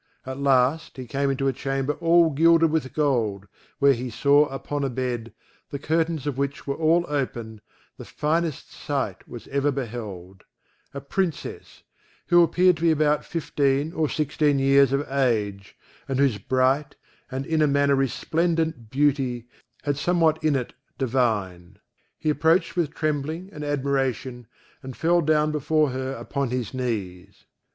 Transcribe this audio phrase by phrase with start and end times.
[0.25, 4.83] At last he came into a chamber all gilded with gold, where he saw, upon
[4.83, 5.31] a bed,
[5.69, 7.61] the curtains of which were all open,
[7.97, 10.43] the finest sight was ever beheld:
[10.91, 11.83] a Princess,
[12.29, 15.77] who appeared to be about fifteen or sixteen years of age,
[16.07, 16.95] and whose bright,
[17.29, 19.45] and in a manner resplendent beauty,
[19.83, 21.77] had somewhat in it divine.
[22.17, 24.47] He approached with trembling and admiration,
[24.81, 27.45] and fell down before her upon his knees.